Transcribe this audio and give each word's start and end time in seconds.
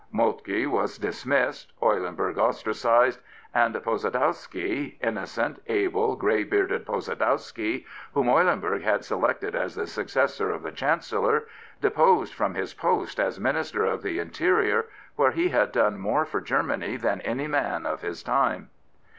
Moltke 0.11 0.65
was 0.65 0.97
dismissed, 0.97 1.73
Eulenburg 1.79 2.39
ostracised, 2.39 3.19
and 3.53 3.75
Posadowsky— 3.83 4.95
innocent, 4.99 5.61
able, 5.67 6.15
grey 6.15 6.43
bearded 6.43 6.87
Posadowsky— 6.87 7.85
whom 8.15 8.25
Eulenburg 8.27 8.81
had 8.81 9.05
selected 9.05 9.53
as 9.53 9.75
the 9.75 9.85
successor 9.85 10.49
of 10.49 10.63
the 10.63 10.71
Chancellor, 10.71 11.43
deposed 11.81 12.33
from 12.33 12.55
his 12.55 12.73
post 12.73 13.19
as 13.19 13.39
Minister 13.39 13.85
of 13.85 14.01
the 14.01 14.17
Interior, 14.17 14.87
where 15.17 15.29
he 15.33 15.49
had 15.49 15.71
done 15.71 15.99
more 15.99 16.25
for 16.25 16.41
Germany 16.41 16.97
than 16.97 17.21
any 17.21 17.45
man 17.45 17.85
of 17.85 18.01
his 18.01 18.23
time. 18.23 18.71